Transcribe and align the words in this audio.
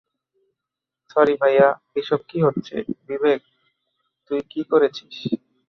Sorry, 1.09 1.33
ভাইয়া 1.41 1.67
এইসব 1.95 2.19
কি 2.29 2.37
হচ্ছে, 2.45 2.75
বিবেক 3.07 3.41
তুই 4.31 4.39
কি 4.51 4.61
করেছিস? 4.71 5.15